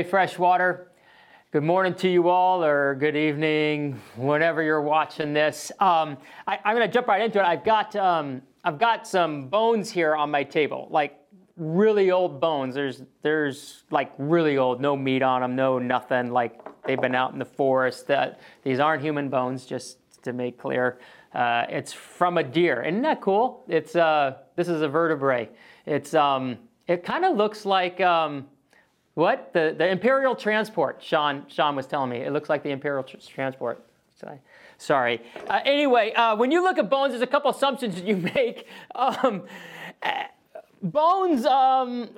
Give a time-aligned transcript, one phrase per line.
[0.00, 0.90] Hey, Freshwater.
[1.52, 5.70] Good morning to you all, or good evening, whenever you're watching this.
[5.78, 6.16] Um,
[6.46, 7.44] I, am going to jump right into it.
[7.44, 11.20] I've got um, I've got some bones here on my table, like
[11.58, 12.74] really old bones.
[12.74, 16.30] There's there's like really old, no meat on them, no nothing.
[16.30, 18.06] Like they've been out in the forest.
[18.06, 20.98] That these aren't human bones, just to make clear.
[21.34, 22.80] Uh, it's from a deer.
[22.80, 23.64] Isn't that cool?
[23.68, 25.50] It's uh, this is a vertebrae.
[25.84, 28.46] It's um, it kind of looks like um,
[29.14, 31.02] what the the Imperial Transport.
[31.02, 33.84] Sean Sean was telling me it looks like the Imperial tr- Transport.
[34.76, 35.20] Sorry.
[35.48, 38.66] Uh, anyway, uh, when you look at bones, there's a couple assumptions that you make.
[38.94, 39.44] Um,
[40.02, 40.24] uh,
[40.82, 41.44] bones.
[41.44, 42.08] Um,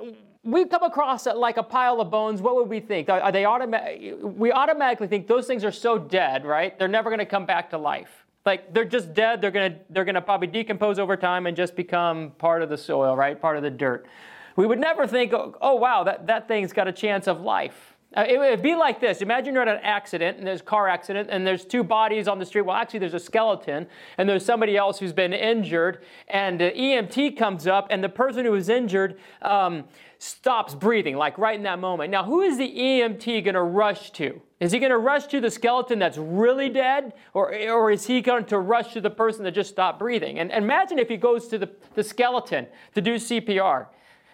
[0.44, 2.40] we come across uh, like a pile of bones.
[2.40, 3.08] What would we think?
[3.08, 4.16] Are, are they automatic?
[4.20, 6.76] We automatically think those things are so dead, right?
[6.78, 8.10] They're never going to come back to life.
[8.44, 9.40] Like they're just dead.
[9.40, 13.16] They're gonna they're gonna probably decompose over time and just become part of the soil,
[13.16, 13.40] right?
[13.40, 14.06] Part of the dirt.
[14.56, 17.92] We would never think, oh, oh wow, that, that thing's got a chance of life.
[18.14, 19.22] Uh, it would be like this.
[19.22, 22.38] Imagine you're at an accident, and there's a car accident, and there's two bodies on
[22.38, 22.62] the street.
[22.62, 23.86] Well, actually, there's a skeleton,
[24.18, 28.44] and there's somebody else who's been injured, and the EMT comes up, and the person
[28.44, 29.84] who was injured um,
[30.18, 32.10] stops breathing, like right in that moment.
[32.10, 34.42] Now, who is the EMT going to rush to?
[34.60, 38.20] Is he going to rush to the skeleton that's really dead, or, or is he
[38.20, 40.38] going to rush to the person that just stopped breathing?
[40.38, 43.86] And, and imagine if he goes to the, the skeleton to do CPR.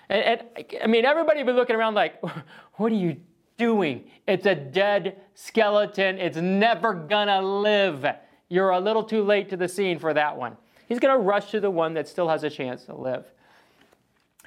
[0.09, 2.23] And, and I mean, everybody would be looking around like,
[2.75, 3.17] what are you
[3.57, 4.05] doing?
[4.27, 6.19] It's a dead skeleton.
[6.19, 8.07] It's never gonna live.
[8.49, 10.57] You're a little too late to the scene for that one.
[10.89, 13.27] He's gonna rush to the one that still has a chance to live.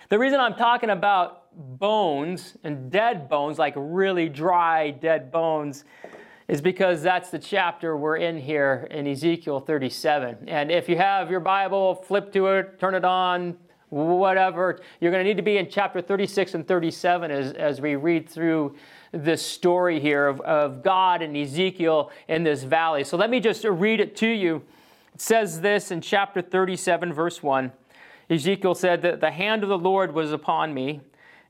[0.10, 5.86] The reason I'm talking about bones and dead bones, like really dry dead bones,
[6.48, 10.50] is because that's the chapter we're in here in Ezekiel 37.
[10.50, 13.58] And if you have your Bible, flip to it, turn it on,
[13.92, 17.96] whatever, you're going to need to be in chapter 36 and 37 as, as we
[17.96, 18.76] read through
[19.12, 23.04] this story here of, of God and Ezekiel in this valley.
[23.04, 24.64] So let me just read it to you.
[25.14, 27.72] It says this in chapter 37, verse 1.
[28.30, 31.02] Ezekiel said that the hand of the Lord was upon me,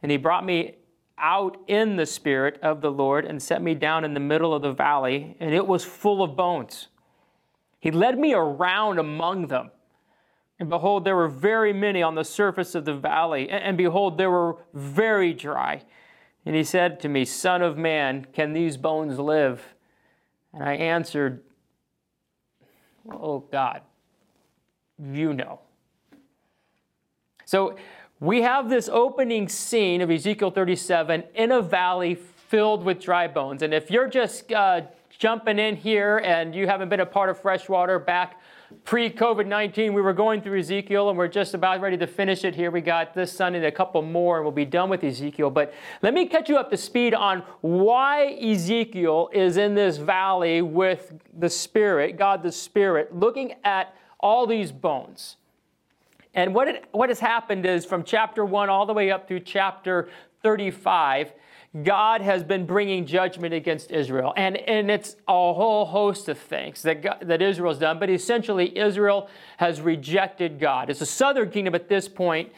[0.01, 0.77] and he brought me
[1.19, 4.63] out in the spirit of the Lord and set me down in the middle of
[4.63, 6.87] the valley, and it was full of bones.
[7.79, 9.69] He led me around among them.
[10.61, 14.27] And behold, there were very many on the surface of the valley, and behold, they
[14.27, 15.81] were very dry.
[16.45, 19.73] And he said to me, Son of man, can these bones live?
[20.53, 21.41] And I answered,
[23.09, 23.81] Oh God,
[25.03, 25.61] you know.
[27.45, 27.75] So
[28.19, 33.63] we have this opening scene of Ezekiel 37 in a valley filled with dry bones.
[33.63, 37.41] And if you're just uh, jumping in here and you haven't been a part of
[37.41, 38.39] freshwater back
[38.83, 42.43] pre COVID 19, we were going through Ezekiel and we're just about ready to finish
[42.43, 42.71] it here.
[42.71, 45.49] We got this Sunday a couple more and we'll be done with Ezekiel.
[45.49, 50.61] But let me catch you up to speed on why Ezekiel is in this valley
[50.61, 55.37] with the Spirit, God the Spirit, looking at all these bones.
[56.33, 59.41] And what, it, what has happened is from chapter 1 all the way up through
[59.41, 60.09] chapter
[60.43, 61.33] 35,
[61.83, 64.33] God has been bringing judgment against Israel.
[64.35, 68.77] And, and it's a whole host of things that, God, that Israel's done, but essentially,
[68.77, 70.89] Israel has rejected God.
[70.89, 72.51] It's a southern kingdom at this point,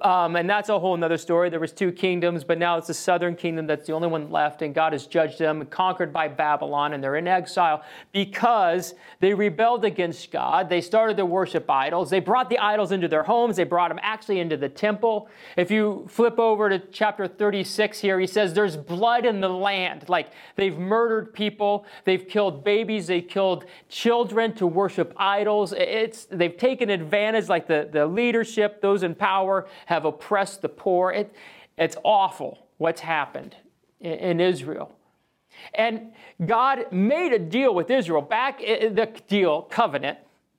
[0.00, 1.50] um, and that's a whole other story.
[1.50, 4.62] There was two kingdoms, but now it's the southern kingdom that's the only one left,
[4.62, 9.84] and God has judged them, conquered by Babylon, and they're in exile because they rebelled
[9.84, 10.68] against God.
[10.68, 12.10] They started to worship idols.
[12.10, 13.56] They brought the idols into their homes.
[13.56, 15.28] They brought them actually into the temple.
[15.56, 20.08] If you flip over to chapter 36 here, he says there's blood in the land.
[20.08, 25.72] Like they've murdered people, they've killed babies, they killed children to worship idols.
[25.76, 31.10] It's they've taken advantage, like the, the leadership, those in power have oppressed the poor.
[31.10, 31.34] It,
[31.78, 33.56] it's awful what's happened
[34.00, 34.94] in, in Israel.
[35.72, 36.12] And
[36.44, 40.18] God made a deal with Israel back, in the deal, covenant,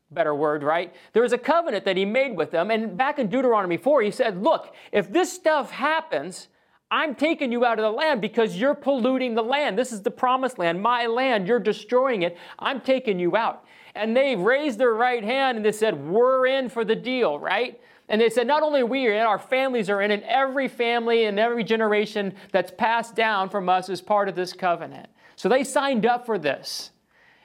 [0.10, 0.96] better word, right?
[1.14, 2.72] There was a covenant that he made with them.
[2.72, 6.48] And back in Deuteronomy 4, he said, Look, if this stuff happens,
[6.90, 9.78] I'm taking you out of the land because you're polluting the land.
[9.78, 11.48] This is the promised land, my land.
[11.48, 12.36] You're destroying it.
[12.58, 13.64] I'm taking you out.
[13.94, 17.80] And they raised their right hand and they said, We're in for the deal, right?
[18.10, 21.26] And they said, not only we are in, our families are in, and every family
[21.26, 25.08] and every generation that's passed down from us is part of this covenant.
[25.36, 26.90] So they signed up for this.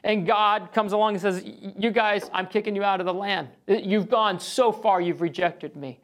[0.03, 3.49] And God comes along and says, You guys, I'm kicking you out of the land.
[3.67, 6.01] You've gone so far, you've rejected me.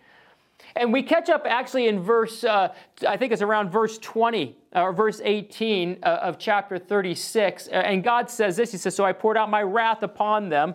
[0.77, 2.73] And we catch up actually in verse, uh,
[3.07, 7.69] I think it's around verse 20 or verse 18 uh, of chapter 36.
[7.69, 10.75] And God says this He says, So I poured out my wrath upon them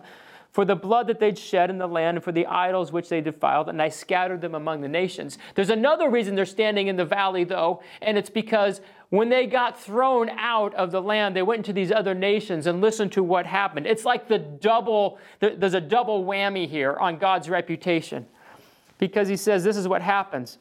[0.56, 3.20] for the blood that they'd shed in the land and for the idols which they
[3.20, 5.36] defiled, and I scattered them among the nations.
[5.54, 9.78] There's another reason they're standing in the valley, though, and it's because when they got
[9.78, 13.44] thrown out of the land, they went into these other nations and listened to what
[13.44, 13.86] happened.
[13.86, 18.24] It's like the double, there's a double whammy here on God's reputation.
[18.96, 20.56] Because he says, This is what happens,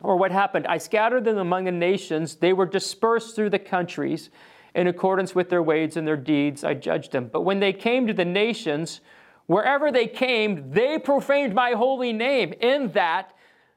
[0.00, 0.66] or what happened.
[0.66, 4.30] I scattered them among the nations, they were dispersed through the countries.
[4.74, 7.30] In accordance with their ways and their deeds, I judged them.
[7.32, 9.00] But when they came to the nations,
[9.46, 13.32] Wherever they came, they profaned my holy name, in that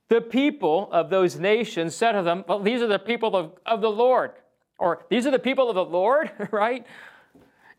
[0.08, 3.82] the people of those nations said to them, Well, these are the people of, of
[3.82, 4.32] the Lord,
[4.80, 6.86] or these are the people of the Lord, right?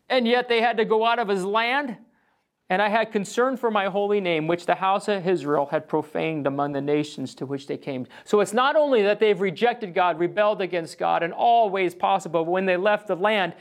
[0.09, 1.97] And yet they had to go out of his land.
[2.69, 6.47] And I had concern for my holy name, which the house of Israel had profaned
[6.47, 8.07] among the nations to which they came.
[8.23, 12.45] So it's not only that they've rejected God, rebelled against God in all ways possible,
[12.45, 13.55] but when they left the land,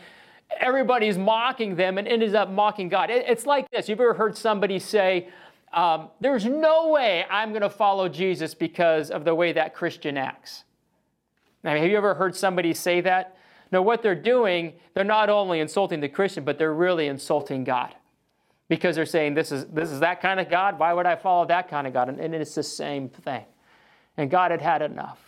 [0.59, 3.11] everybody's mocking them and ends up mocking God.
[3.11, 3.89] It's like this.
[3.89, 5.29] You've ever heard somebody say,
[5.73, 10.17] um, There's no way I'm going to follow Jesus because of the way that Christian
[10.17, 10.65] acts?
[11.65, 13.37] Have you ever heard somebody say that?
[13.73, 17.95] No, what they're doing, they're not only insulting the Christian, but they're really insulting God.
[18.69, 20.79] Because they're saying, this is, this is that kind of God.
[20.79, 22.09] Why would I follow that kind of God?
[22.09, 23.45] And, and it's the same thing.
[24.17, 25.19] And God had had enough.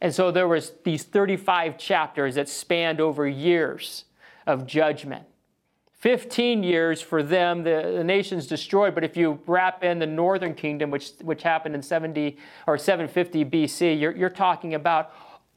[0.00, 4.04] And so there was these 35 chapters that spanned over years
[4.46, 5.24] of judgment.
[6.00, 8.94] 15 years for them, the, the nation's destroyed.
[8.94, 13.44] But if you wrap in the northern kingdom, which, which happened in 70 or 750
[13.44, 15.12] BC, you're, you're talking about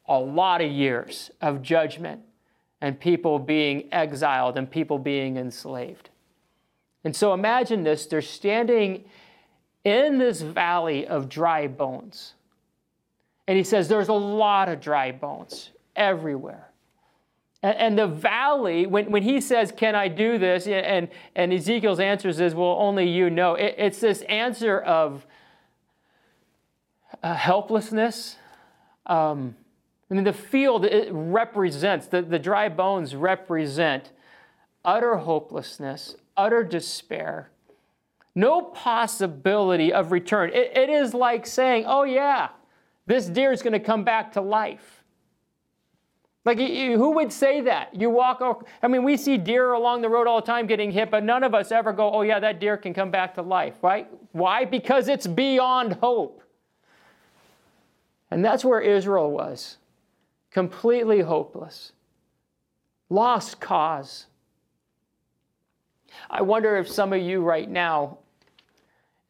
[0.06, 2.22] a lot of years of judgment
[2.82, 6.10] and people being exiled and people being enslaved.
[7.06, 9.06] And so imagine this they're standing
[9.86, 12.34] in this valley of dry bones.
[13.48, 16.73] And he says there's a lot of dry bones everywhere.
[17.63, 20.67] And, and the valley, when, when he says, Can I do this?
[20.67, 23.55] And, and Ezekiel's answer is, Well, only you know.
[23.55, 25.25] It, it's this answer of
[27.24, 28.36] uh, helplessness.
[29.05, 29.55] Um,
[30.12, 34.12] I mean, the field it represents, the, the dry bones represent
[34.86, 37.50] utter hopelessness, utter despair,
[38.36, 40.51] no possibility of return.
[40.53, 42.50] It, it is like saying, oh, yeah,
[43.05, 45.02] this deer is going to come back to life.
[46.45, 47.95] Like, who would say that?
[47.95, 51.10] You walk, I mean, we see deer along the road all the time getting hit,
[51.10, 53.75] but none of us ever go, oh, yeah, that deer can come back to life,
[53.82, 54.10] right?
[54.34, 54.65] Why?
[54.65, 56.43] Because it's beyond hope.
[58.29, 59.77] And that's where Israel was
[60.51, 61.93] completely hopeless,
[63.10, 64.25] lost cause.
[66.29, 68.19] I wonder if some of you right now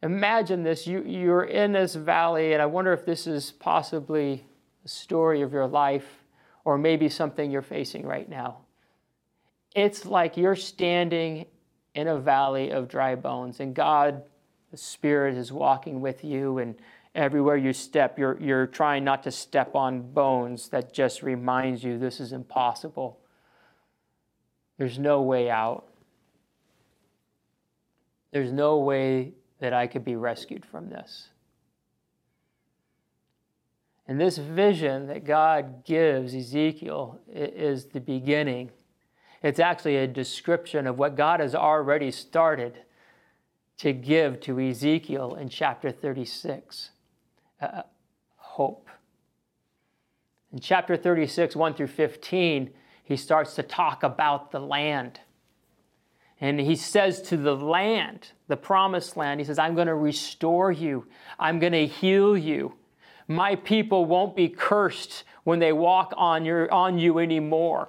[0.02, 4.44] imagine this you, you're in this valley, and I wonder if this is possibly
[4.84, 6.23] a story of your life
[6.64, 8.58] or maybe something you're facing right now.
[9.74, 11.46] It's like you're standing
[11.94, 14.22] in a valley of dry bones, and God,
[14.70, 16.74] the Spirit, is walking with you, and
[17.14, 21.98] everywhere you step, you're, you're trying not to step on bones that just reminds you
[21.98, 23.18] this is impossible.
[24.78, 25.86] There's no way out.
[28.32, 31.28] There's no way that I could be rescued from this.
[34.06, 38.70] And this vision that God gives Ezekiel is the beginning.
[39.42, 42.80] It's actually a description of what God has already started
[43.78, 46.90] to give to Ezekiel in chapter 36
[47.60, 47.82] uh,
[48.36, 48.88] hope.
[50.52, 52.70] In chapter 36, 1 through 15,
[53.02, 55.20] he starts to talk about the land.
[56.40, 60.70] And he says to the land, the promised land, he says, I'm going to restore
[60.70, 61.06] you,
[61.38, 62.74] I'm going to heal you.
[63.28, 67.88] My people won't be cursed when they walk on, your, on you anymore.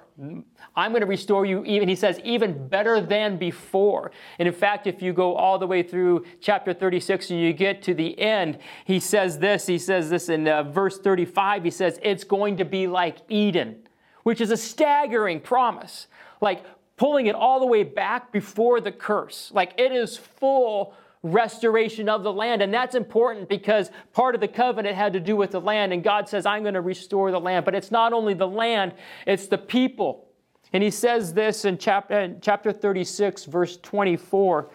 [0.74, 4.12] I'm going to restore you, even, he says, even better than before.
[4.38, 7.82] And in fact, if you go all the way through chapter 36 and you get
[7.82, 9.66] to the end, he says this.
[9.66, 11.64] He says this in uh, verse 35.
[11.64, 13.88] He says, It's going to be like Eden,
[14.22, 16.08] which is a staggering promise.
[16.42, 16.64] Like
[16.96, 19.50] pulling it all the way back before the curse.
[19.54, 22.62] Like it is full restoration of the land.
[22.62, 25.92] And that's important because part of the covenant had to do with the land.
[25.92, 27.64] And God says, I'm going to restore the land.
[27.64, 28.94] But it's not only the land,
[29.26, 30.28] it's the people.
[30.72, 34.70] And he says this in chapter, chapter 36, verse 24.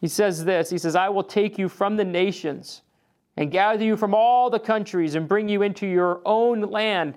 [0.00, 2.82] He says this He says, I will take you from the nations
[3.36, 7.16] and gather you from all the countries and bring you into your own land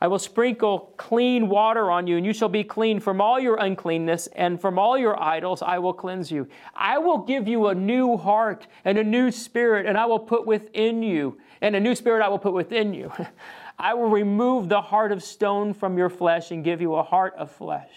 [0.00, 3.56] I will sprinkle clean water on you, and you shall be clean from all your
[3.56, 6.46] uncleanness, and from all your idols I will cleanse you.
[6.74, 10.46] I will give you a new heart and a new spirit, and I will put
[10.46, 13.12] within you, and a new spirit I will put within you.
[13.78, 17.34] I will remove the heart of stone from your flesh and give you a heart
[17.36, 17.90] of flesh.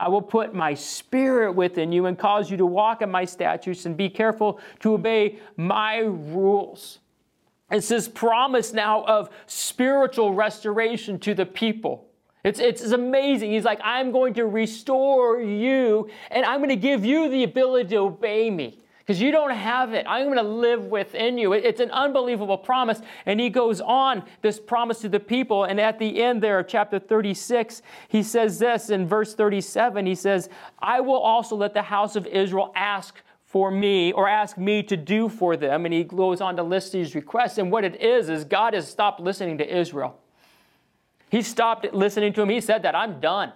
[0.00, 3.84] I will put my spirit within you and cause you to walk in my statutes
[3.84, 7.00] and be careful to obey my rules.
[7.70, 12.08] It's this promise now of spiritual restoration to the people.
[12.44, 13.52] It's, it's, amazing.
[13.52, 17.90] He's like, I'm going to restore you, and I'm going to give you the ability
[17.90, 18.78] to obey me
[19.08, 20.06] because you don't have it.
[20.06, 21.54] I'm going to live within you.
[21.54, 23.00] It, it's an unbelievable promise.
[23.24, 25.64] And he goes on this promise to the people.
[25.64, 30.14] And at the end there of chapter 36, he says this in verse 37 He
[30.14, 33.14] says, I will also let the house of Israel ask
[33.48, 35.86] for me or ask me to do for them.
[35.86, 37.56] And he goes on to list these requests.
[37.56, 40.20] And what it is, is God has stopped listening to Israel.
[41.30, 42.50] He stopped listening to him.
[42.50, 43.54] He said that I'm done.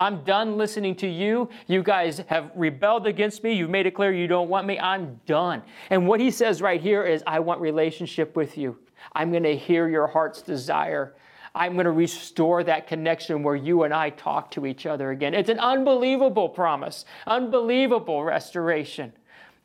[0.00, 1.50] I'm done listening to you.
[1.66, 3.52] You guys have rebelled against me.
[3.52, 4.78] You've made it clear you don't want me.
[4.78, 5.62] I'm done.
[5.90, 8.78] And what he says right here is, I want relationship with you.
[9.12, 11.14] I'm going to hear your heart's desire.
[11.54, 15.34] I'm going to restore that connection where you and I talk to each other again.
[15.34, 19.12] It's an unbelievable promise, unbelievable restoration.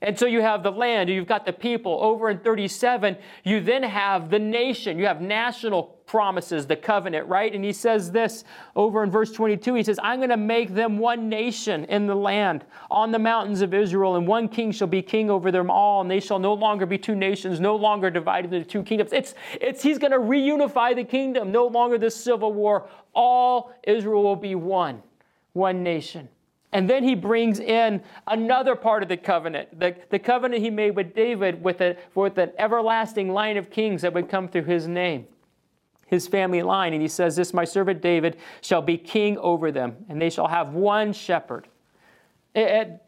[0.01, 1.99] And so you have the land, you've got the people.
[2.01, 4.97] Over in 37, you then have the nation.
[4.97, 7.53] You have national promises, the covenant, right?
[7.53, 8.45] And he says this
[8.77, 9.75] over in verse 22.
[9.75, 13.61] He says, I'm going to make them one nation in the land on the mountains
[13.61, 16.53] of Israel, and one king shall be king over them all, and they shall no
[16.53, 19.11] longer be two nations, no longer divided into two kingdoms.
[19.11, 22.87] It's, it's, he's going to reunify the kingdom, no longer this civil war.
[23.13, 25.03] All Israel will be one,
[25.51, 26.29] one nation.
[26.71, 30.91] And then he brings in another part of the covenant, the, the covenant he made
[30.91, 34.87] with David with, a, with an everlasting line of kings that would come through his
[34.87, 35.25] name.
[36.05, 36.93] his family line.
[36.93, 40.47] And he says, This, my servant David shall be king over them, and they shall
[40.47, 41.67] have one shepherd.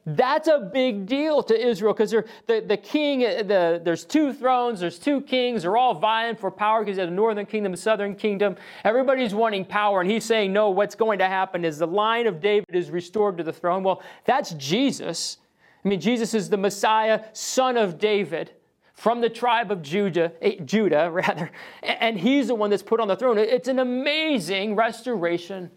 [0.05, 4.99] That's a big deal to Israel because the, the king, the, there's two thrones, there's
[4.99, 8.15] two kings, they're all vying for power because you have the northern kingdom, the southern
[8.15, 8.55] kingdom.
[8.83, 12.39] Everybody's wanting power, and he's saying, No, what's going to happen is the line of
[12.39, 13.83] David is restored to the throne.
[13.83, 15.37] Well, that's Jesus.
[15.83, 18.51] I mean, Jesus is the Messiah, son of David
[18.93, 23.07] from the tribe of Judah, eh, Judah rather, and he's the one that's put on
[23.07, 23.37] the throne.
[23.37, 25.71] It's an amazing restoration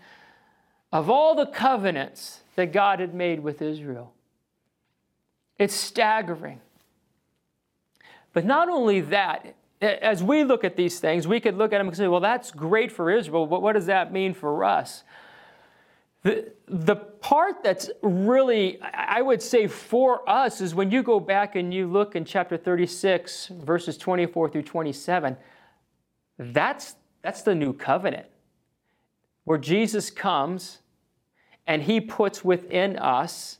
[0.93, 4.13] of all the covenants that God had made with Israel.
[5.59, 6.61] It's staggering.
[8.33, 11.89] But not only that, as we look at these things, we could look at them
[11.89, 15.05] and say, well, that's great for Israel, but what does that mean for us?
[16.23, 21.55] The, the part that's really, I would say, for us is when you go back
[21.55, 25.37] and you look in chapter 36, verses 24 through 27,
[26.39, 28.27] that's, that's the new covenant,
[29.45, 30.79] where Jesus comes
[31.67, 33.59] and he puts within us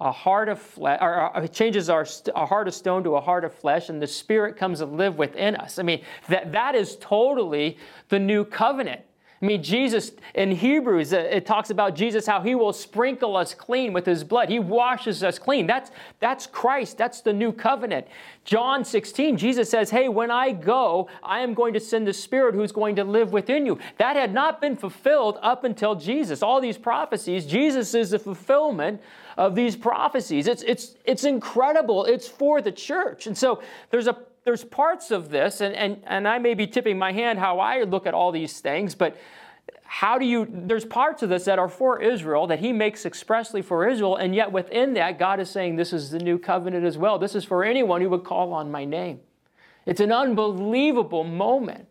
[0.00, 3.54] a heart of flesh, or, changes our a heart of stone to a heart of
[3.54, 5.78] flesh, and the Spirit comes to live within us.
[5.78, 9.02] I mean, that, that is totally the new covenant.
[9.44, 13.92] I mean, Jesus in Hebrews, it talks about Jesus, how he will sprinkle us clean
[13.92, 14.48] with his blood.
[14.48, 15.66] He washes us clean.
[15.66, 16.96] That's, that's Christ.
[16.96, 18.06] That's the new covenant.
[18.46, 22.54] John 16, Jesus says, Hey, when I go, I am going to send the Spirit
[22.54, 23.78] who's going to live within you.
[23.98, 26.42] That had not been fulfilled up until Jesus.
[26.42, 29.02] All these prophecies, Jesus is the fulfillment
[29.36, 30.46] of these prophecies.
[30.46, 32.06] It's, it's, it's incredible.
[32.06, 33.26] It's for the church.
[33.26, 36.98] And so there's a there's parts of this, and, and, and I may be tipping
[36.98, 39.16] my hand how I look at all these things, but
[39.84, 43.62] how do you, there's parts of this that are for Israel that he makes expressly
[43.62, 46.98] for Israel, and yet within that, God is saying this is the new covenant as
[46.98, 47.18] well.
[47.18, 49.20] This is for anyone who would call on my name.
[49.86, 51.86] It's an unbelievable moment.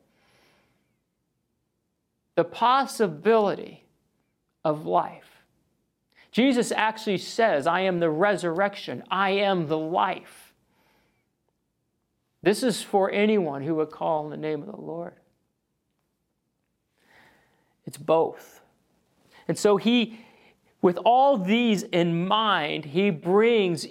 [2.35, 3.85] The possibility
[4.65, 5.29] of life.
[6.31, 10.42] Jesus actually says, I am the resurrection, I am the life.
[12.43, 15.13] This is for anyone who would call in the name of the Lord.
[17.85, 18.59] It's both.
[19.47, 20.19] And so he,
[20.81, 23.87] with all these in mind, he brings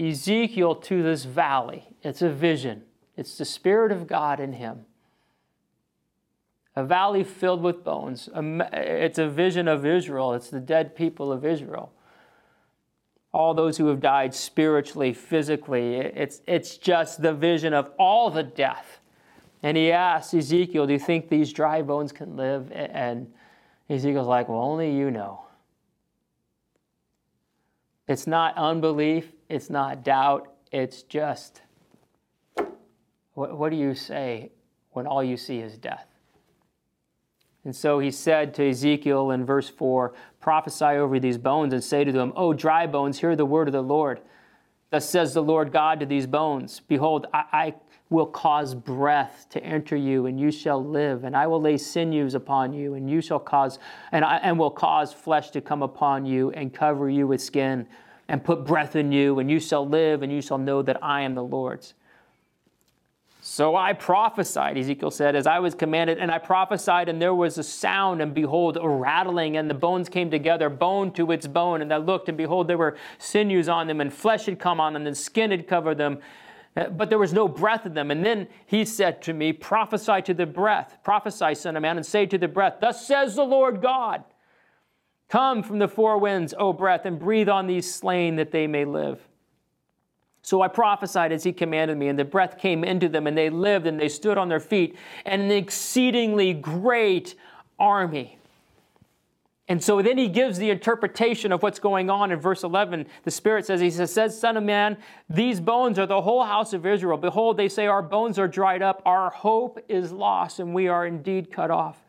[0.00, 1.88] Ezekiel to this valley.
[2.02, 2.84] It's a vision,
[3.16, 4.86] it's the Spirit of God in him.
[6.76, 8.28] A valley filled with bones.
[8.32, 11.92] It's a vision of Israel, it's the dead people of Israel
[13.38, 15.94] all those who have died spiritually, physically.
[15.94, 18.98] It's, it's just the vision of all the death.
[19.62, 22.72] And he asks Ezekiel, Do you think these dry bones can live?
[22.72, 23.32] And
[23.88, 25.44] Ezekiel's like, Well, only you know.
[28.08, 31.62] It's not unbelief, it's not doubt, it's just
[33.34, 34.50] what, what do you say
[34.90, 36.08] when all you see is death?
[37.64, 42.04] And so he said to Ezekiel in verse 4 Prophesy over these bones and say
[42.04, 44.20] to them, O dry bones, hear the word of the Lord.
[44.90, 47.74] Thus says the Lord God to these bones Behold, I, I
[48.10, 52.34] will cause breath to enter you, and you shall live, and I will lay sinews
[52.34, 53.78] upon you, and you shall cause,
[54.12, 57.86] and, I, and will cause flesh to come upon you, and cover you with skin,
[58.28, 61.20] and put breath in you, and you shall live, and you shall know that I
[61.20, 61.92] am the Lord's.
[63.50, 67.56] So I prophesied, Ezekiel said, as I was commanded, and I prophesied, and there was
[67.56, 71.80] a sound, and behold, a rattling, and the bones came together, bone to its bone.
[71.80, 74.92] And I looked, and behold, there were sinews on them, and flesh had come on
[74.92, 76.18] them, and skin had covered them,
[76.76, 78.10] uh, but there was no breath in them.
[78.10, 82.04] And then he said to me, Prophesy to the breath, prophesy, son of man, and
[82.04, 84.24] say to the breath, Thus says the Lord God,
[85.30, 88.84] Come from the four winds, O breath, and breathe on these slain that they may
[88.84, 89.26] live.
[90.48, 93.50] So I prophesied as he commanded me, and the breath came into them, and they
[93.50, 97.34] lived, and they stood on their feet, and an exceedingly great
[97.78, 98.38] army.
[99.68, 103.08] And so then he gives the interpretation of what's going on in verse 11.
[103.24, 104.96] The Spirit says, He says, Son of man,
[105.28, 107.18] these bones are the whole house of Israel.
[107.18, 111.04] Behold, they say, Our bones are dried up, our hope is lost, and we are
[111.04, 112.02] indeed cut off.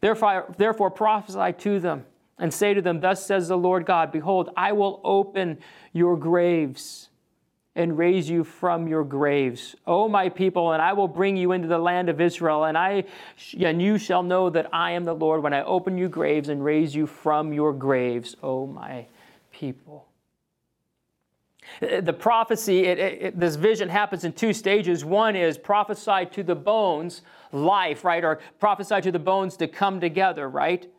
[0.00, 2.04] Therefore, therefore prophesy to them
[2.36, 5.58] and say to them, Thus says the Lord God, Behold, I will open
[5.92, 7.10] your graves
[7.76, 11.68] and raise you from your graves, O my people, and I will bring you into
[11.68, 13.04] the land of Israel, and I
[13.60, 16.64] and you shall know that I am the Lord when I open your graves and
[16.64, 19.06] raise you from your graves, O my
[19.52, 20.06] people.
[21.82, 25.04] Uh, the prophecy, it, it, this vision happens in two stages.
[25.04, 28.24] One is prophesy to the bones life, right?
[28.24, 30.90] Or prophesy to the bones to come together, right?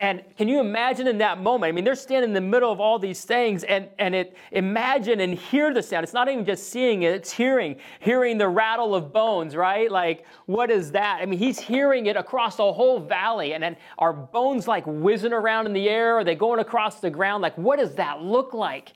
[0.00, 1.68] And can you imagine in that moment?
[1.68, 5.20] I mean, they're standing in the middle of all these things, and, and it imagine
[5.20, 6.04] and hear the sound.
[6.04, 9.90] It's not even just seeing it, it's hearing, hearing the rattle of bones, right?
[9.90, 11.18] Like, what is that?
[11.20, 13.52] I mean, he's hearing it across the whole valley.
[13.52, 16.16] And then are bones like whizzing around in the air?
[16.16, 17.42] Are they going across the ground?
[17.42, 18.94] Like, what does that look like?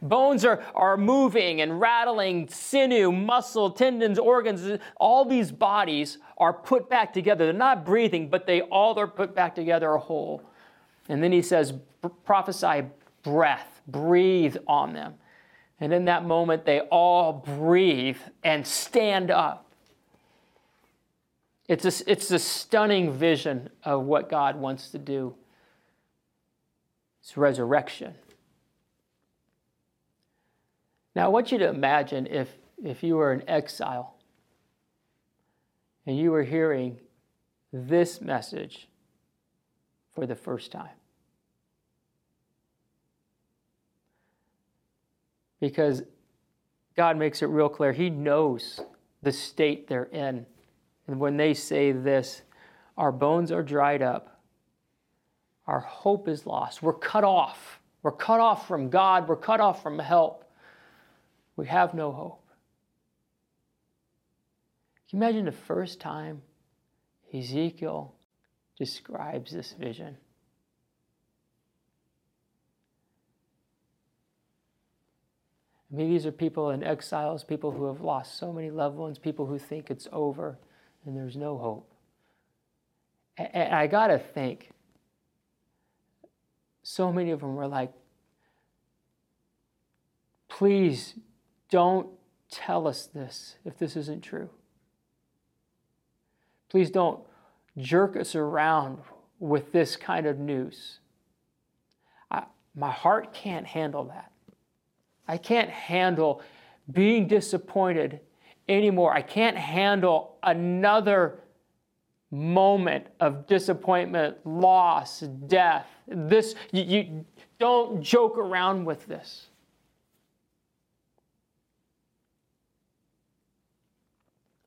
[0.00, 6.90] Bones are, are moving and rattling, sinew, muscle, tendons, organs, all these bodies are put
[6.90, 7.44] back together.
[7.46, 10.42] They're not breathing, but they all are put back together a whole.
[11.08, 11.72] And then he says,
[12.24, 12.84] prophesy
[13.22, 15.14] breath, breathe on them.
[15.80, 19.66] And in that moment, they all breathe and stand up.
[21.68, 25.34] It's a, it's a stunning vision of what God wants to do.
[27.20, 28.14] It's resurrection.
[31.14, 32.48] Now, I want you to imagine if,
[32.84, 34.15] if you were in exile
[36.06, 36.98] and you are hearing
[37.72, 38.88] this message
[40.14, 40.94] for the first time.
[45.60, 46.02] Because
[46.96, 47.92] God makes it real clear.
[47.92, 48.80] He knows
[49.22, 50.46] the state they're in.
[51.06, 52.42] And when they say this,
[52.96, 54.40] our bones are dried up,
[55.66, 57.80] our hope is lost, we're cut off.
[58.02, 60.44] We're cut off from God, we're cut off from help.
[61.56, 62.45] We have no hope.
[65.08, 66.42] Can you imagine the first time
[67.32, 68.14] Ezekiel
[68.78, 70.16] describes this vision?
[75.90, 79.46] Maybe these are people in exiles, people who have lost so many loved ones, people
[79.46, 80.58] who think it's over
[81.04, 81.92] and there's no hope.
[83.38, 84.70] And I got to think,
[86.82, 87.92] so many of them were like,
[90.48, 91.14] please
[91.70, 92.08] don't
[92.50, 94.50] tell us this if this isn't true.
[96.76, 97.20] Please don't
[97.78, 98.98] jerk us around
[99.38, 100.98] with this kind of news.
[102.30, 102.42] I,
[102.74, 104.30] my heart can't handle that.
[105.26, 106.42] I can't handle
[106.92, 108.20] being disappointed
[108.68, 109.14] anymore.
[109.14, 111.40] I can't handle another
[112.30, 115.86] moment of disappointment, loss, death.
[116.06, 117.24] This you, you
[117.58, 119.46] don't joke around with this.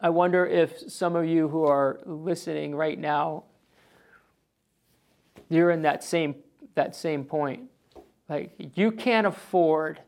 [0.02, 3.44] I wonder if some of you who are listening right now,
[5.50, 6.36] you're in that same,
[6.76, 7.64] that same point.
[8.30, 10.00] Like, you can't afford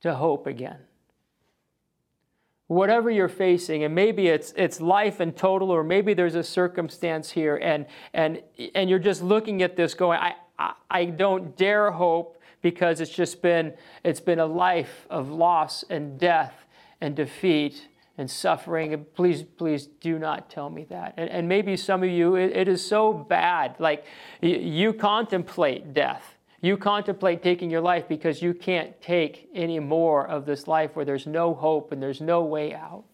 [0.00, 0.78] to hope again.
[2.68, 7.30] Whatever you're facing, and maybe it's, it's life in total, or maybe there's a circumstance
[7.30, 8.40] here, and, and,
[8.74, 13.10] and you're just looking at this going, I, I, I don't dare hope because it's
[13.10, 16.54] just been, it's been a life of loss and death
[17.00, 17.88] and defeat
[18.20, 19.06] and suffering.
[19.14, 21.14] Please, please do not tell me that.
[21.16, 23.74] And, and maybe some of you, it, it is so bad.
[23.78, 24.04] Like
[24.42, 26.36] you, you contemplate death.
[26.60, 31.06] You contemplate taking your life because you can't take any more of this life where
[31.06, 33.04] there's no hope and there's no way out.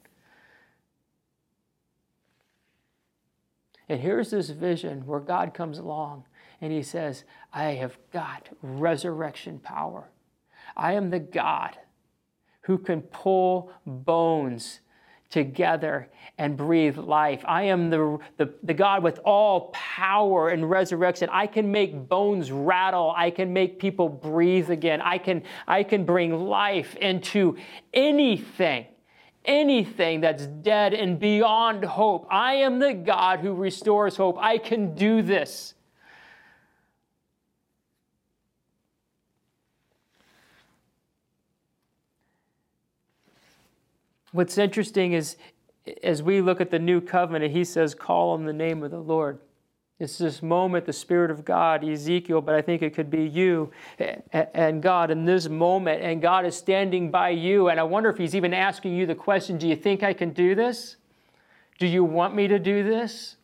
[3.89, 6.25] And here's this vision where God comes along
[6.61, 10.09] and he says, I have got resurrection power.
[10.77, 11.79] I am the God
[12.63, 14.81] who can pull bones
[15.31, 16.09] together
[16.39, 17.43] and breathe life.
[17.47, 21.29] I am the, the, the, God with all power and resurrection.
[21.33, 23.13] I can make bones rattle.
[23.17, 25.01] I can make people breathe again.
[25.01, 27.57] I can, I can bring life into
[27.95, 28.87] anything,
[29.45, 32.27] anything that's dead and beyond hope.
[32.31, 34.37] I am the God who restores hope.
[34.39, 35.76] I can do this.
[44.37, 45.37] What's interesting is
[46.03, 49.01] as we look at the new covenant, he says, Call on the name of the
[49.01, 49.39] Lord.
[49.99, 53.73] It's this moment, the Spirit of God, Ezekiel, but I think it could be you
[53.99, 57.69] and God in this moment, and God is standing by you.
[57.69, 60.35] And I wonder if He's even asking you the question Do you think I can
[60.35, 60.97] do this?
[61.79, 63.37] Do you want me to do this?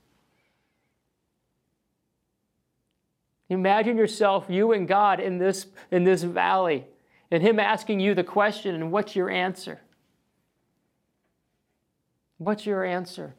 [3.49, 6.85] Imagine yourself, you and God, in this, in this valley,
[7.31, 9.81] and Him asking you the question, and what's your answer?
[12.45, 13.35] What's your answer?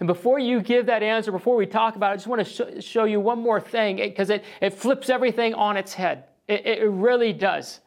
[0.00, 2.80] And before you give that answer, before we talk about it, I just want to
[2.80, 6.24] sh- show you one more thing because it, it flips everything on its head.
[6.48, 7.80] It, it really does.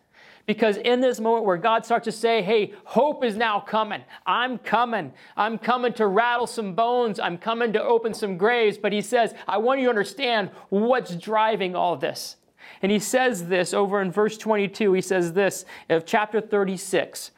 [0.46, 4.02] Because in this moment where God starts to say, hey, hope is now coming.
[4.26, 5.12] I'm coming.
[5.36, 7.20] I'm coming to rattle some bones.
[7.20, 8.78] I'm coming to open some graves.
[8.78, 12.38] But he says, I want you to understand what's driving all this.
[12.82, 14.94] And he says this over in verse 22.
[14.94, 17.32] He says this of chapter 36.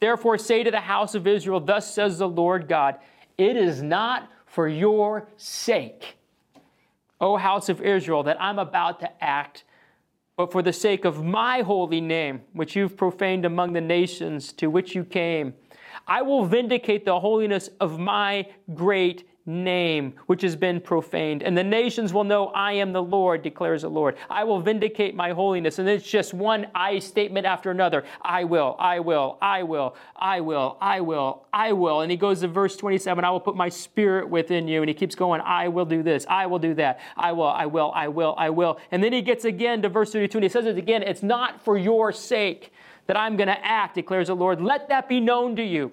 [0.00, 2.96] Therefore, say to the house of Israel, Thus says the Lord God,
[3.38, 6.16] it is not for your sake
[7.20, 9.64] O house of Israel, that I'm about to act,
[10.36, 14.68] but for the sake of my holy name, which you've profaned among the nations to
[14.68, 15.54] which you came,
[16.06, 21.42] I will vindicate the holiness of my great name, which has been profaned.
[21.42, 24.16] And the nations will know I am the Lord, declares the Lord.
[24.28, 25.78] I will vindicate my holiness.
[25.78, 28.04] And it's just one I statement after another.
[28.20, 32.00] I will, I will, I will, I will, I will, I will.
[32.00, 34.82] And he goes to verse 27 I will put my spirit within you.
[34.82, 37.66] And he keeps going, I will do this, I will do that, I will, I
[37.66, 38.80] will, I will, I will.
[38.90, 41.62] And then he gets again to verse 32 and he says it again it's not
[41.62, 42.72] for your sake
[43.06, 44.60] that I'm going to act, declares the Lord.
[44.60, 45.92] Let that be known to you.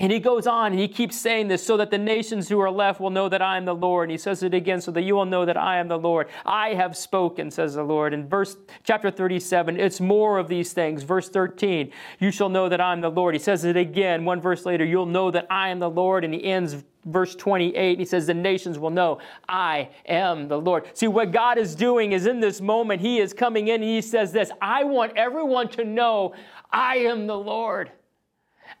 [0.00, 2.70] And he goes on and he keeps saying this so that the nations who are
[2.70, 4.08] left will know that I am the Lord.
[4.08, 6.28] And he says it again so that you will know that I am the Lord.
[6.46, 8.14] I have spoken, says the Lord.
[8.14, 11.02] In verse chapter 37, it's more of these things.
[11.02, 13.34] Verse 13, you shall know that I am the Lord.
[13.34, 14.24] He says it again.
[14.24, 16.24] One verse later, you'll know that I am the Lord.
[16.24, 20.86] And he ends verse 28 he says the nations will know i am the lord
[20.92, 24.02] see what god is doing is in this moment he is coming in and he
[24.02, 26.34] says this i want everyone to know
[26.70, 27.90] i am the lord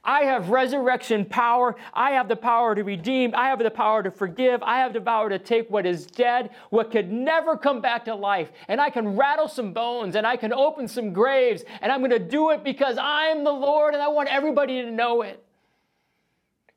[0.04, 1.76] I have resurrection power.
[1.92, 3.34] I have the power to redeem.
[3.34, 4.62] I have the power to forgive.
[4.62, 8.14] I have the power to take what is dead, what could never come back to
[8.14, 12.00] life, and I can rattle some bones and I can open some graves, and I'm
[12.00, 15.44] going to do it because I'm the Lord and I want everybody to know it.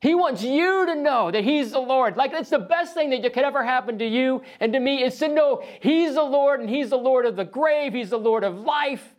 [0.04, 2.18] He wants you to know that He's the Lord.
[2.18, 5.18] Like, it's the best thing that could ever happen to you and to me is
[5.20, 8.44] to know He's the Lord and He's the Lord of the grave, He's the Lord
[8.44, 9.13] of life.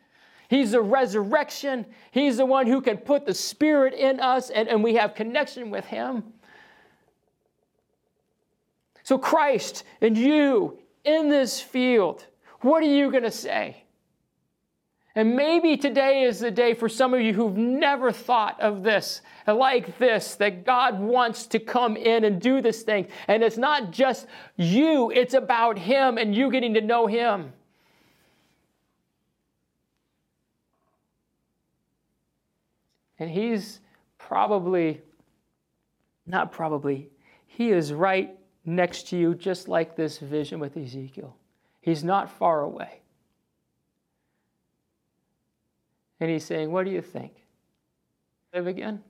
[0.55, 1.85] He's the resurrection.
[2.11, 5.69] He's the one who can put the Spirit in us and, and we have connection
[5.69, 6.23] with Him.
[9.03, 12.25] So, Christ and you in this field,
[12.61, 13.83] what are you going to say?
[15.13, 19.21] And maybe today is the day for some of you who've never thought of this
[19.45, 23.07] like this that God wants to come in and do this thing.
[23.27, 27.51] And it's not just you, it's about Him and you getting to know Him.
[33.19, 33.79] And he's
[34.17, 35.01] probably,
[36.25, 37.09] not probably,
[37.47, 41.35] he is right next to you, just like this vision with Ezekiel.
[41.81, 43.01] He's not far away.
[46.19, 47.33] And he's saying, What do you think?
[48.53, 49.03] Live again?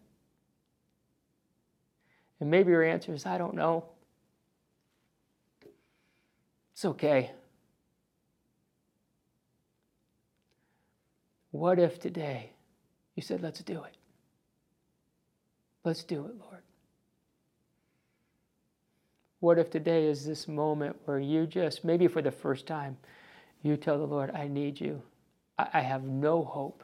[2.40, 3.86] And maybe your answer is, I don't know.
[6.74, 7.32] It's okay.
[11.52, 12.52] What if today
[13.16, 13.98] you said, Let's do it?
[15.84, 16.62] Let's do it, Lord.
[19.40, 22.98] What if today is this moment where you just, maybe for the first time,
[23.62, 25.04] you tell the Lord, I need you.
[25.60, 26.84] I, I have no hope.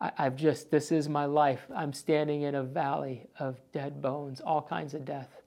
[0.00, 1.66] I, I've just, this is my life.
[1.74, 5.42] I'm standing in a valley of dead bones, all kinds of death.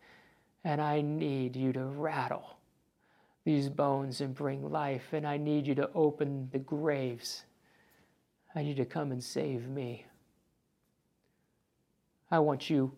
[0.64, 2.58] And I need you to rattle
[3.46, 5.14] these bones and bring life.
[5.14, 7.46] And I need you to open the graves.
[8.56, 10.06] I need to come and save me.
[12.32, 12.92] I want you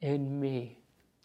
[0.00, 0.78] in me.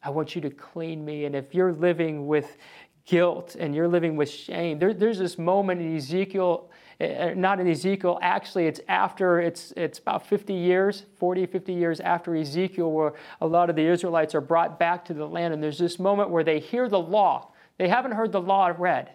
[0.03, 1.25] I want you to clean me.
[1.25, 2.57] And if you're living with
[3.05, 6.69] guilt and you're living with shame, there, there's this moment in Ezekiel,
[7.01, 11.99] uh, not in Ezekiel, actually, it's after, it's, it's about 50 years, 40, 50 years
[11.99, 15.53] after Ezekiel, where a lot of the Israelites are brought back to the land.
[15.53, 17.51] And there's this moment where they hear the law.
[17.77, 19.11] They haven't heard the law read.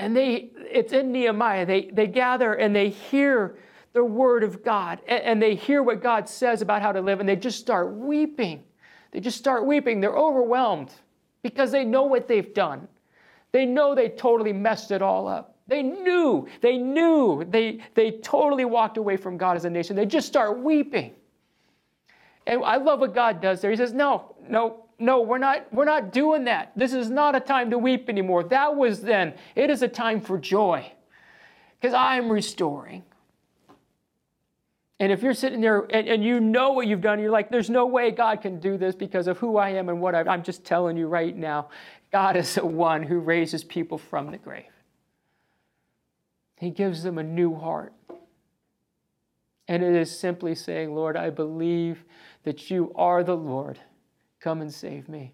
[0.00, 1.66] And they, it's in Nehemiah.
[1.66, 3.58] They, they gather and they hear
[3.92, 7.20] the word of God and, and they hear what God says about how to live
[7.20, 8.64] and they just start weeping.
[9.10, 10.00] They just start weeping.
[10.00, 10.90] They're overwhelmed
[11.42, 12.88] because they know what they've done.
[13.52, 15.56] They know they totally messed it all up.
[15.66, 19.96] They knew, they knew, they, they totally walked away from God as a nation.
[19.96, 21.12] They just start weeping.
[22.46, 23.70] And I love what God does there.
[23.70, 26.72] He says, No, no, no, we're not, we're not doing that.
[26.76, 28.44] This is not a time to weep anymore.
[28.44, 29.34] That was then.
[29.54, 30.92] It is a time for joy
[31.80, 33.04] because I'm restoring.
[35.00, 37.70] And if you're sitting there and, and, you know what you've done, you're like, there's
[37.70, 40.42] no way God can do this because of who I am and what I've, I'm
[40.42, 41.70] just telling you right now,
[42.12, 44.64] God is the one who raises people from the grave.
[46.56, 47.94] He gives them a new heart.
[49.66, 52.04] And it is simply saying, Lord, I believe
[52.42, 53.78] that you are the Lord.
[54.40, 55.32] Come and save me.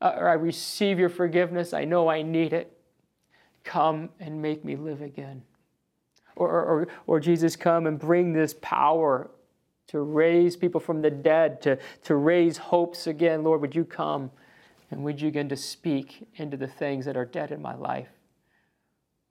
[0.00, 1.72] Uh, or I receive your forgiveness.
[1.72, 2.76] I know I need it.
[3.64, 5.42] Come and make me live again.
[6.36, 9.30] Or, or, or Jesus, come and bring this power
[9.88, 13.44] to raise people from the dead, to, to raise hopes again.
[13.44, 14.30] Lord, would you come
[14.90, 18.08] and would you begin to speak into the things that are dead in my life?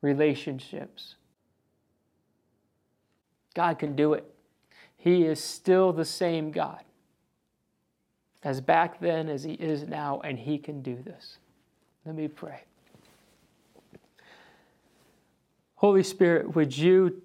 [0.02, 1.16] Relationships.
[3.54, 4.26] God can do it.
[4.98, 6.84] He is still the same God.
[8.44, 11.38] As back then as he is now, and he can do this.
[12.06, 12.64] Let me pray.
[15.76, 17.22] Holy Spirit, would you,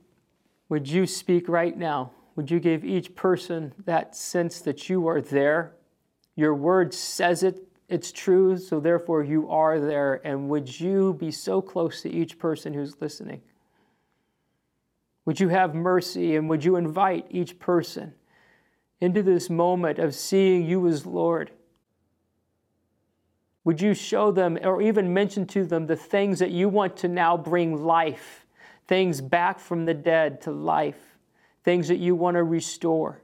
[0.69, 2.13] would you speak right now?
[2.37, 5.75] Would you give each person that sense that you are there?
[6.37, 10.21] Your word says it, it's true, so therefore you are there.
[10.25, 13.41] And would you be so close to each person who's listening?
[15.25, 18.15] Would you have mercy and would you invite each person
[19.01, 21.51] into this moment of seeing you as Lord?
[23.65, 27.09] Would you show them or even mention to them the things that you want to
[27.09, 28.47] now bring life,
[28.87, 31.19] things back from the dead to life,
[31.65, 33.21] things that you want to restore?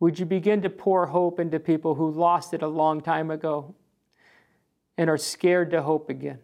[0.00, 3.76] Would you begin to pour hope into people who lost it a long time ago
[4.98, 6.40] and are scared to hope again?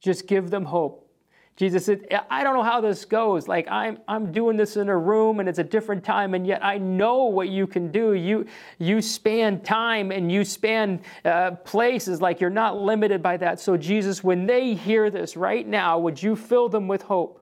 [0.00, 1.11] Just give them hope.
[1.56, 3.46] Jesus said, I don't know how this goes.
[3.46, 6.64] Like, I'm, I'm doing this in a room and it's a different time, and yet
[6.64, 8.14] I know what you can do.
[8.14, 8.46] You,
[8.78, 13.60] you span time and you span uh, places, like, you're not limited by that.
[13.60, 17.38] So, Jesus, when they hear this right now, would you fill them with hope?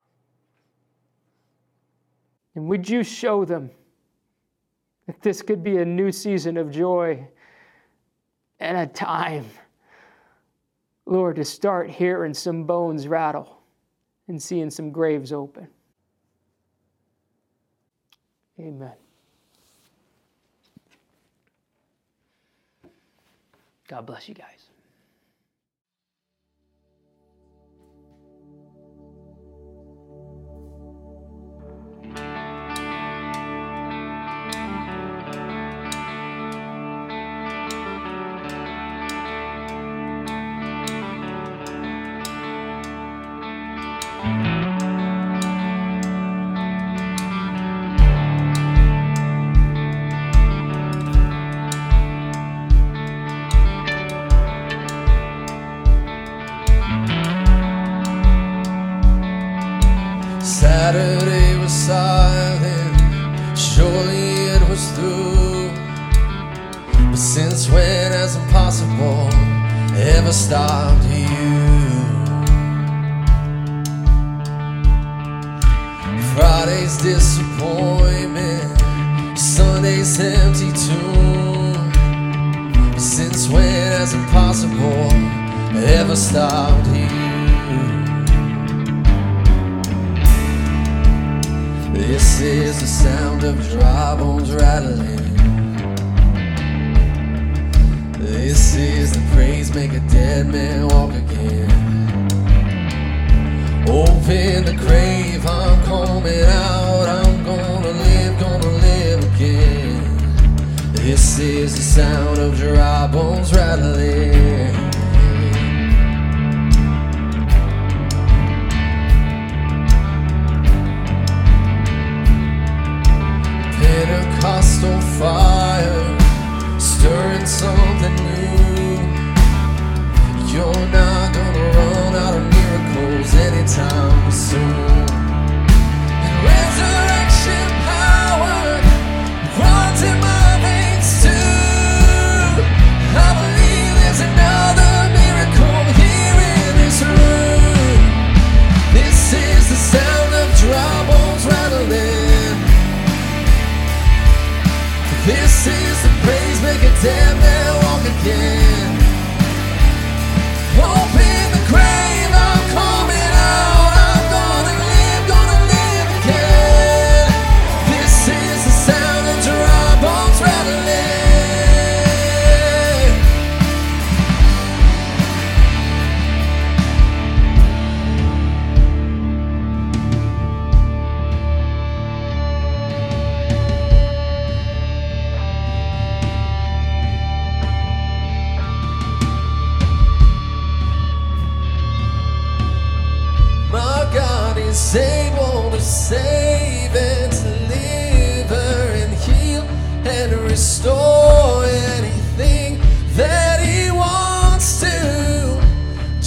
[2.55, 3.71] And would you show them
[5.07, 7.25] that this could be a new season of joy
[8.59, 9.45] and a time,
[11.05, 13.60] Lord, to start hearing some bones rattle?
[14.31, 15.67] And seeing some graves open.
[18.57, 18.93] Amen.
[23.87, 24.69] God bless you guys.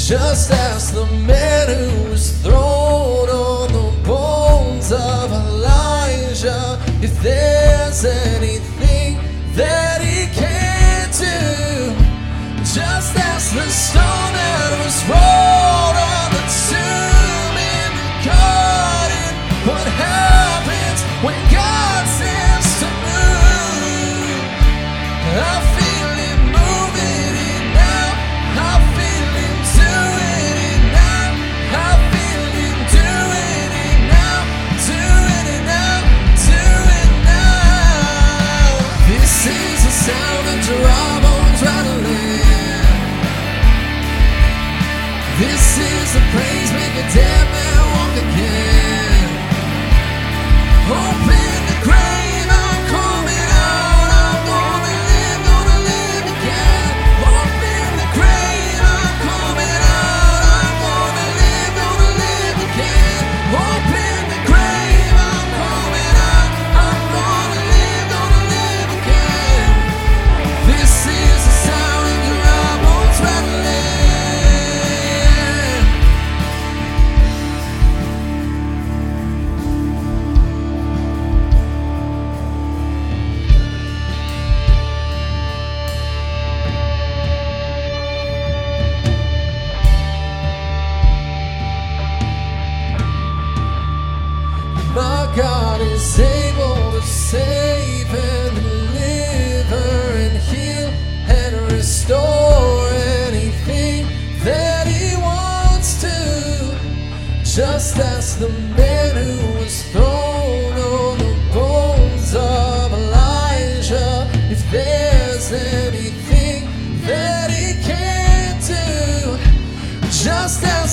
[0.07, 9.19] Just ask the man who was thrown on the bones of Elijah if there's anything
[9.55, 11.95] that He can't do.
[12.59, 16.04] Just ask the stone that was rolled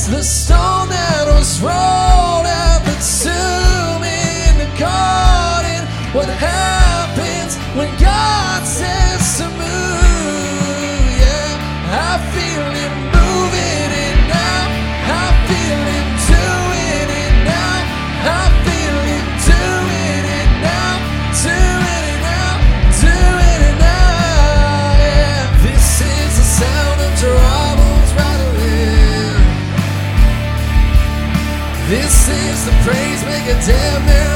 [0.02, 6.81] As the stone that was rolled out the tomb in the garden, what happens
[32.66, 34.31] the praise, make a dead man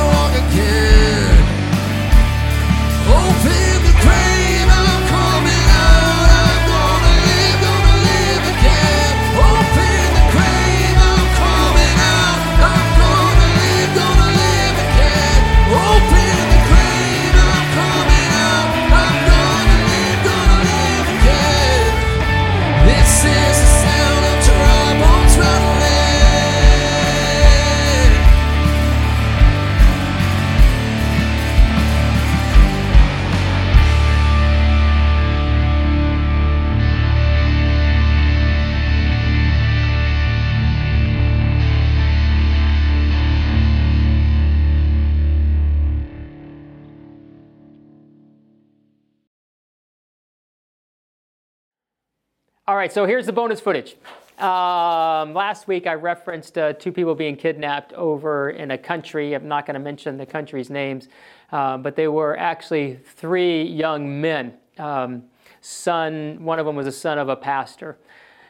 [52.75, 53.95] All right, so here's the bonus footage.
[54.37, 59.33] Um, last week I referenced uh, two people being kidnapped over in a country.
[59.33, 61.07] I'm not going to mention the country's names,
[61.53, 64.55] uh, but they were actually three young men.
[64.77, 65.23] Um,
[65.61, 67.97] son, one of them was a son of a pastor,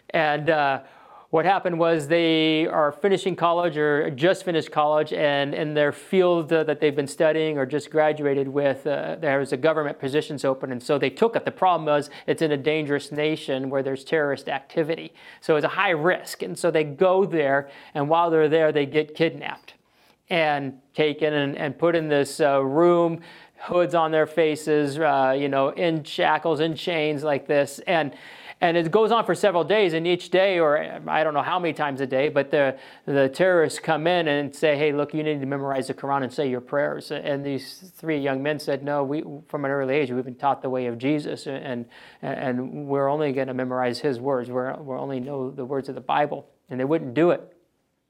[0.09, 0.81] and uh,
[1.35, 6.53] what happened was they are finishing college or just finished college, and in their field
[6.53, 10.45] uh, that they've been studying or just graduated with, uh, there was a government positions
[10.45, 11.43] open, and so they took it.
[11.43, 15.75] The problem was it's in a dangerous nation where there's terrorist activity, so it's a
[15.83, 19.73] high risk, and so they go there, and while they're there, they get kidnapped
[20.29, 23.19] and taken and, and put in this uh, room,
[23.57, 28.13] hoods on their faces, uh, you know, in shackles, in chains like this, and
[28.61, 29.93] and it goes on for several days.
[29.93, 30.77] And each day, or
[31.07, 34.55] I don't know how many times a day, but the the terrorists come in and
[34.55, 37.91] say, "Hey, look, you need to memorize the Quran and say your prayers." And these
[37.95, 40.85] three young men said, "No, we from an early age we've been taught the way
[40.87, 41.85] of Jesus, and
[42.21, 44.49] and we're only going to memorize His words.
[44.49, 47.55] We're we only know the words of the Bible." And they wouldn't do it.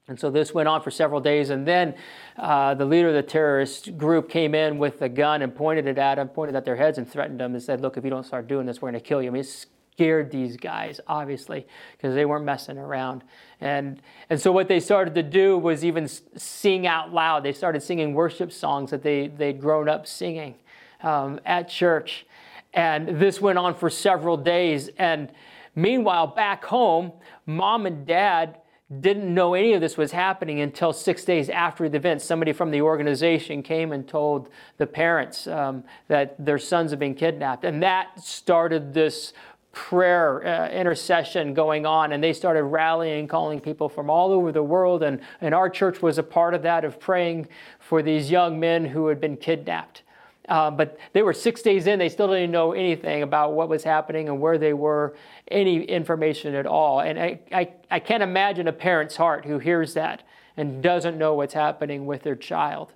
[0.07, 1.49] And so this went on for several days.
[1.49, 1.95] And then
[2.37, 5.97] uh, the leader of the terrorist group came in with a gun and pointed it
[5.97, 8.25] at them, pointed at their heads and threatened them and said, Look, if you don't
[8.25, 9.29] start doing this, we're going to kill you.
[9.29, 13.23] I mean, it scared these guys, obviously, because they weren't messing around.
[13.61, 17.43] And, and so what they started to do was even sing out loud.
[17.43, 20.55] They started singing worship songs that they, they'd grown up singing
[21.01, 22.25] um, at church.
[22.73, 24.89] And this went on for several days.
[24.97, 25.31] And
[25.75, 27.13] meanwhile, back home,
[27.45, 28.57] mom and dad
[28.99, 32.21] didn't know any of this was happening until six days after the event.
[32.21, 37.15] Somebody from the organization came and told the parents um, that their sons had been
[37.15, 37.63] kidnapped.
[37.63, 39.33] And that started this
[39.75, 44.63] prayer uh, intercession going on and they started rallying calling people from all over the
[44.63, 47.45] world and, and our church was a part of that of praying
[47.77, 50.01] for these young men who had been kidnapped.
[50.47, 53.83] Uh, but they were six days in they still didn't know anything about what was
[53.83, 55.13] happening and where they were
[55.49, 57.01] any information at all.
[57.01, 60.23] And I, I, I can't imagine a parent's heart who hears that
[60.55, 62.93] and doesn't know what's happening with their child.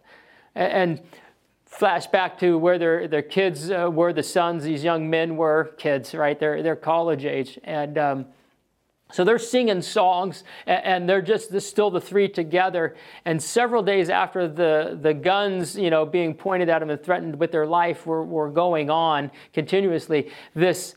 [0.56, 1.02] And, and
[1.70, 5.74] flash back to where their, their kids uh, were, the sons, these young men were
[5.78, 6.38] kids, right?
[6.38, 7.58] They're, they're college age.
[7.64, 8.26] And, um,
[9.12, 12.96] So they're singing songs, a- and they're just still the three together.
[13.26, 17.40] And several days after the, the guns, you know, being pointed at them and threatened
[17.40, 20.96] with their life were, were going on continuously, this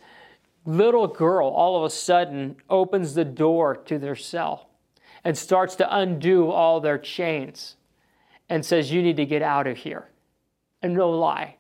[0.67, 4.69] little girl all of a sudden opens the door to their cell
[5.25, 7.77] and starts to undo all their chains
[8.49, 10.09] and says, You need to get out of here.
[10.83, 11.57] And no lie.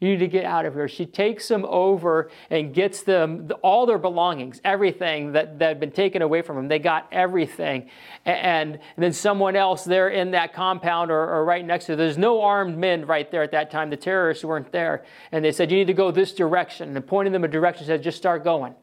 [0.00, 0.86] You need to get out of here.
[0.88, 5.92] She takes them over and gets them all their belongings, everything that, that had been
[5.92, 6.68] taken away from them.
[6.68, 7.88] They got everything.
[8.26, 12.18] And, and then someone else there in that compound or, or right next to there's
[12.18, 13.88] no armed men right there at that time.
[13.88, 15.04] The terrorists weren't there.
[15.32, 16.94] And they said, You need to go this direction.
[16.94, 18.74] And pointing them a direction said, Just start going.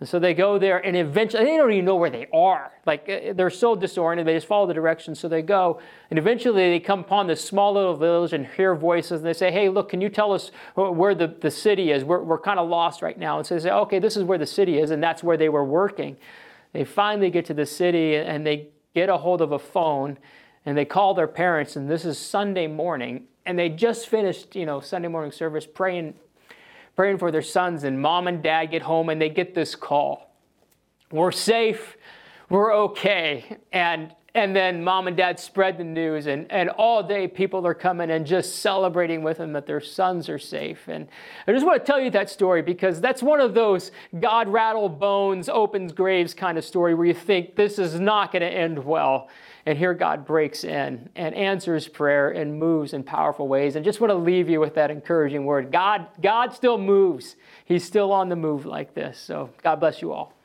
[0.00, 2.70] And so they go there, and eventually they don't even know where they are.
[2.86, 5.18] Like uh, they're so disoriented, they just follow the directions.
[5.18, 5.80] So they go,
[6.10, 9.20] and eventually they come upon this small little village and hear voices.
[9.20, 12.04] And they say, "Hey, look, can you tell us where the, the city is?
[12.04, 14.38] We're, we're kind of lost right now." And so they say, "Okay, this is where
[14.38, 16.16] the city is, and that's where they were working."
[16.72, 20.16] They finally get to the city, and they get a hold of a phone,
[20.64, 21.74] and they call their parents.
[21.74, 26.14] And this is Sunday morning, and they just finished, you know, Sunday morning service praying
[26.98, 30.34] praying for their sons, and mom and dad get home and they get this call.
[31.12, 31.96] We're safe,
[32.50, 33.56] we're okay.
[33.72, 37.74] And and then mom and dad spread the news, and, and all day people are
[37.74, 40.88] coming and just celebrating with them that their sons are safe.
[40.88, 41.08] And
[41.46, 44.88] I just want to tell you that story because that's one of those God rattle
[44.88, 48.84] bones, opens graves kind of story where you think this is not going to end
[48.84, 49.28] well.
[49.68, 53.76] And here God breaks in and answers prayer and moves in powerful ways.
[53.76, 55.70] And just want to leave you with that encouraging word.
[55.70, 57.36] God, God still moves.
[57.66, 59.18] He's still on the move like this.
[59.18, 60.37] So God bless you all.